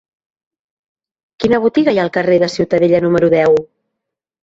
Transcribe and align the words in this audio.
Quina 1.45 1.61
botiga 1.67 1.95
hi 1.97 2.01
ha 2.01 2.07
al 2.07 2.13
carrer 2.19 2.41
de 2.47 2.53
Ciutadella 2.57 3.07
número 3.09 3.33
deu? 3.39 3.65